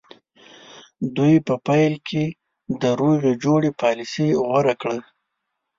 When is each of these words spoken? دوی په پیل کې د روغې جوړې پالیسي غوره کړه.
دوی 1.15 1.35
په 1.47 1.53
پیل 1.67 1.93
کې 2.07 2.23
د 2.81 2.83
روغې 2.99 3.31
جوړې 3.43 3.69
پالیسي 3.81 4.27
غوره 4.45 4.73
کړه. 4.81 4.97